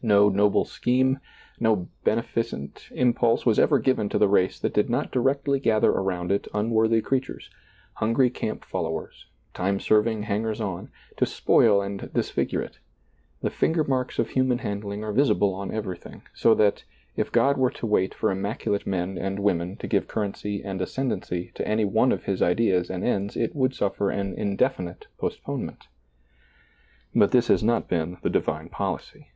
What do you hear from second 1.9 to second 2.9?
benefi cent